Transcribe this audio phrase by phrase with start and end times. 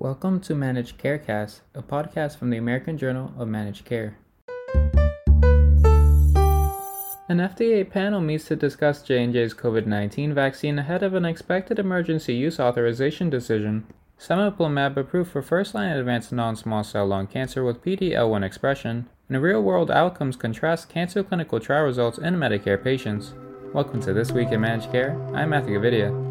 [0.00, 4.16] Welcome to Managed Carecast, a podcast from the American Journal of Managed Care.
[7.28, 12.58] An FDA panel meets to discuss J&J's COVID-19 vaccine ahead of an expected emergency use
[12.58, 13.86] authorization decision.
[14.18, 20.34] Cemiplimab approved for first-line advanced non-small cell lung cancer with PD-L1 expression, and real-world outcomes
[20.34, 23.34] contrast cancer clinical trial results in Medicare patients.
[23.74, 25.20] Welcome to This Week in Managed Care.
[25.34, 26.29] I'm Matthew Gavidia.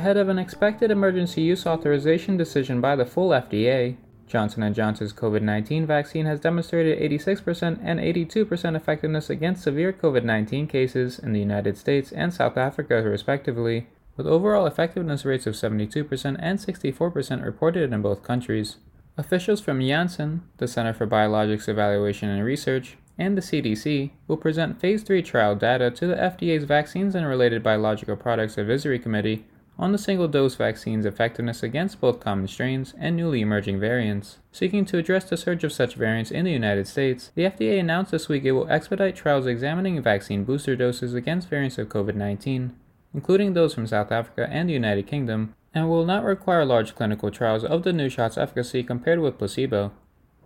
[0.00, 5.12] Ahead of an expected emergency use authorization decision by the full FDA, Johnson & Johnson's
[5.12, 11.76] COVID-19 vaccine has demonstrated 86% and 82% effectiveness against severe COVID-19 cases in the United
[11.76, 18.00] States and South Africa respectively, with overall effectiveness rates of 72% and 64% reported in
[18.00, 18.78] both countries.
[19.18, 24.80] Officials from Janssen, the Center for Biologics Evaluation and Research, and the CDC will present
[24.80, 29.44] phase 3 trial data to the FDA's Vaccines and Related Biological Products Advisory Committee
[29.80, 34.36] on the single dose vaccine's effectiveness against both common strains and newly emerging variants.
[34.52, 38.10] Seeking to address the surge of such variants in the United States, the FDA announced
[38.10, 42.76] this week it will expedite trials examining vaccine booster doses against variants of COVID 19,
[43.14, 47.30] including those from South Africa and the United Kingdom, and will not require large clinical
[47.30, 49.92] trials of the new shot's efficacy compared with placebo.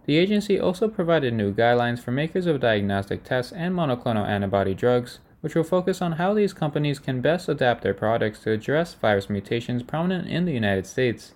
[0.06, 5.18] The agency also provided new guidelines for makers of diagnostic tests and monoclonal antibody drugs
[5.44, 9.28] which will focus on how these companies can best adapt their products to address virus
[9.28, 11.34] mutations prominent in the United States.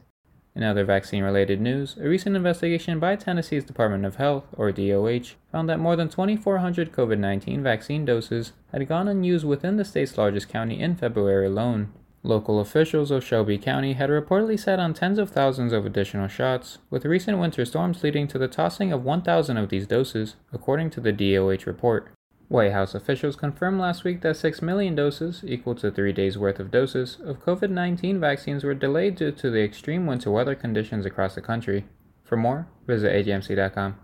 [0.54, 5.34] In other vaccine related news, a recent investigation by Tennessee's Department of Health, or DOH,
[5.52, 10.16] found that more than 2,400 COVID 19 vaccine doses had gone unused within the state's
[10.16, 11.92] largest county in February alone.
[12.22, 16.78] Local officials of Shelby County had reportedly sat on tens of thousands of additional shots,
[16.88, 21.00] with recent winter storms leading to the tossing of 1,000 of these doses, according to
[21.02, 22.08] the DOH report.
[22.48, 26.58] White House officials confirmed last week that 6 million doses, equal to three days' worth
[26.58, 31.04] of doses, of COVID 19 vaccines were delayed due to the extreme winter weather conditions
[31.04, 31.84] across the country.
[32.24, 33.96] For more, visit ajmc.com.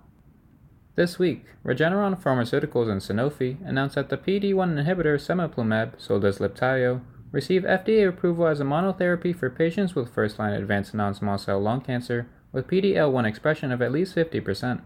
[0.95, 7.01] This week, Regeneron Pharmaceuticals and Sanofi announced that the PD-1 inhibitor cemiplimab, sold as Libtayo,
[7.33, 12.29] received FDA approval as a monotherapy for patients with first-line advanced non-small cell lung cancer
[12.53, 14.83] with PD-L1 expression of at least 50%.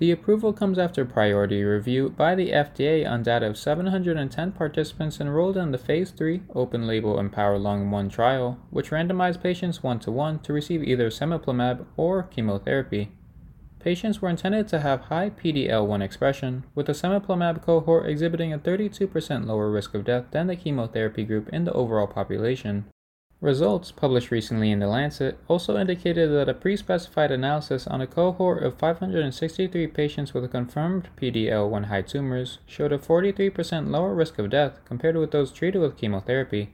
[0.00, 5.58] The approval comes after priority review by the FDA on data of 710 participants enrolled
[5.58, 10.10] in the Phase 3 open label Empower Lung 1 trial, which randomized patients 1 to
[10.10, 13.12] 1 to receive either cemiplimab or chemotherapy.
[13.78, 19.44] Patients were intended to have high PD-L1 expression, with the cemiplimab cohort exhibiting a 32%
[19.44, 22.86] lower risk of death than the chemotherapy group in the overall population.
[23.40, 28.62] Results, published recently in The Lancet, also indicated that a pre-specified analysis on a cohort
[28.62, 34.80] of 563 patients with confirmed PD-L1 high tumors showed a 43% lower risk of death
[34.84, 36.68] compared with those treated with chemotherapy.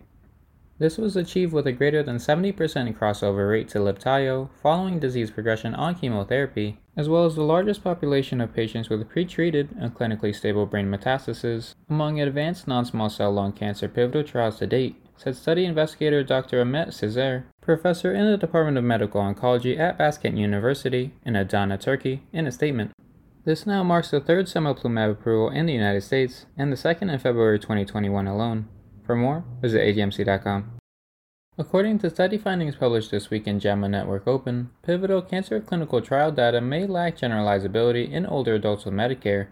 [0.78, 2.54] This was achieved with a greater than 70%
[2.98, 8.41] crossover rate to Libtayo following disease progression on chemotherapy, as well as the largest population
[8.41, 13.88] of patients with pretreated and clinically stable brain metastases among advanced non-small cell lung cancer
[13.88, 16.60] pivotal trials to date said study investigator Dr.
[16.60, 22.22] Ahmet Sezer, professor in the Department of Medical Oncology at Baskent University in Adana, Turkey,
[22.32, 22.93] in a statement.
[23.44, 27.19] This now marks the third cemiplimab approval in the United States and the second in
[27.19, 28.69] February 2021 alone.
[29.04, 30.72] For more, visit AJMC.com.
[31.59, 36.31] According to study findings published this week in JAMA Network Open, pivotal cancer clinical trial
[36.31, 39.47] data may lack generalizability in older adults with Medicare.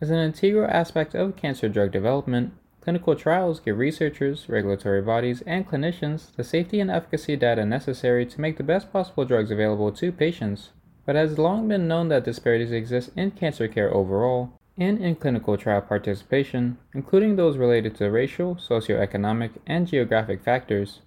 [0.00, 5.68] As an integral aspect of cancer drug development, Clinical trials give researchers, regulatory bodies, and
[5.68, 10.10] clinicians the safety and efficacy data necessary to make the best possible drugs available to
[10.10, 10.70] patients.
[11.04, 15.16] But it has long been known that disparities exist in cancer care overall and in
[15.16, 21.00] clinical trial participation, including those related to racial, socioeconomic, and geographic factors.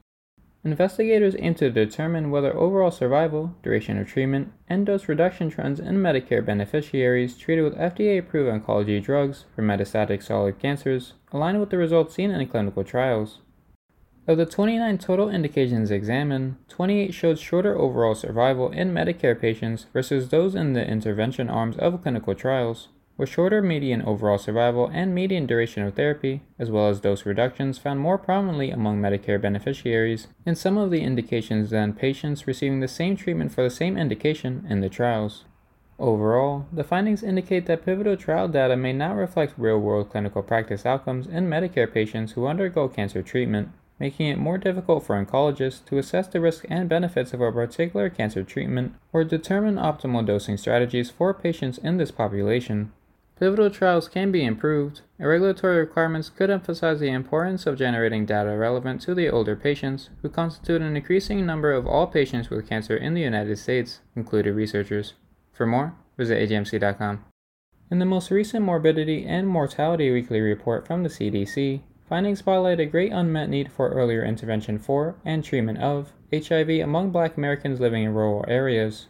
[0.65, 5.97] Investigators aim to determine whether overall survival, duration of treatment, and dose reduction trends in
[5.97, 11.77] Medicare beneficiaries treated with FDA approved oncology drugs for metastatic solid cancers align with the
[11.77, 13.39] results seen in clinical trials.
[14.25, 20.29] Of the 29 total indications examined, 28 showed shorter overall survival in Medicare patients versus
[20.29, 25.45] those in the intervention arms of clinical trials with shorter median overall survival and median
[25.45, 30.55] duration of therapy, as well as dose reductions found more prominently among Medicare beneficiaries in
[30.55, 34.81] some of the indications than patients receiving the same treatment for the same indication in
[34.81, 35.45] the trials.
[35.99, 40.85] Overall, the findings indicate that pivotal trial data may not reflect real world clinical practice
[40.85, 43.69] outcomes in Medicare patients who undergo cancer treatment,
[43.99, 48.09] making it more difficult for oncologists to assess the risks and benefits of a particular
[48.09, 52.91] cancer treatment or determine optimal dosing strategies for patients in this population.
[53.43, 58.55] Pivotal trials can be improved, and regulatory requirements could emphasize the importance of generating data
[58.55, 62.95] relevant to the older patients, who constitute an increasing number of all patients with cancer
[62.95, 65.15] in the United States, concluded researchers.
[65.51, 67.25] For more, visit AJMC.com.
[67.91, 72.85] In the most recent Morbidity and Mortality Weekly Report from the CDC, findings spotlight a
[72.85, 78.03] great unmet need for earlier intervention for and treatment of HIV among black Americans living
[78.03, 79.07] in rural areas.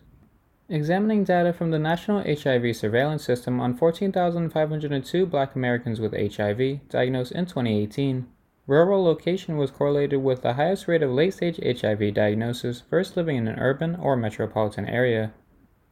[0.74, 7.32] Examining data from the National HIV Surveillance System on 14,502 black Americans with HIV diagnosed
[7.32, 8.26] in 2018,
[8.66, 13.36] rural location was correlated with the highest rate of late stage HIV diagnosis first living
[13.36, 15.32] in an urban or metropolitan area.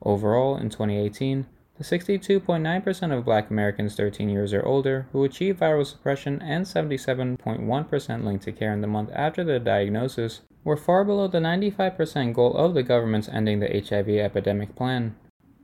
[0.01, 1.49] Overall, in 2018, the
[1.81, 8.43] 62.9% of black Americans 13 years or older who achieved viral suppression and 77.1% linked
[8.43, 12.73] to care in the month after the diagnosis were far below the 95% goal of
[12.73, 15.15] the government's ending the HIV epidemic plan.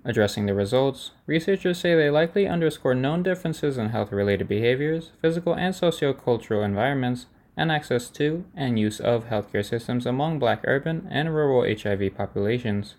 [0.05, 5.53] Addressing the results, researchers say they likely underscore known differences in health related behaviors, physical
[5.53, 7.25] and sociocultural environments,
[7.57, 12.95] and access to and use of healthcare systems among black urban and rural HIV populations.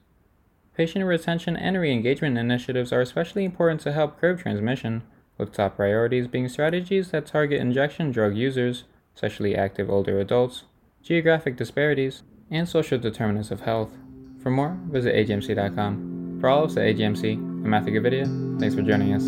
[0.79, 5.03] Patient retention and re engagement initiatives are especially important to help curb transmission,
[5.37, 10.67] with top priorities being strategies that target injection drug users, sexually active older adults,
[11.03, 13.91] geographic disparities, and social determinants of health.
[14.41, 16.39] For more, visit AJMC.com.
[16.41, 18.61] For all of us at AJMC, I'm Matthew Gavidia.
[18.61, 19.25] Thanks for joining us.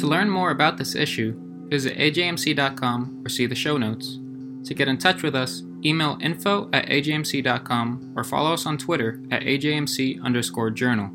[0.00, 1.43] To learn more about this issue,
[1.74, 4.20] visit ajmc.com or see the show notes.
[4.68, 9.20] To get in touch with us, email info at ajmc.com or follow us on Twitter
[9.32, 11.10] at ajmc underscore journal.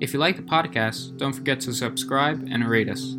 [0.00, 3.14] If you like the podcast, don't forget to subscribe and rate us.